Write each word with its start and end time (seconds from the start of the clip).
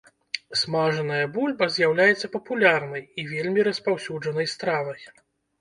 Смажаная 0.61 1.25
бульба 1.35 1.67
з'яўляецца 1.75 2.29
папулярнай 2.37 3.03
і 3.05 3.21
вельмі 3.33 3.67
распаўсюджанай 3.71 4.53
стравай. 4.57 5.01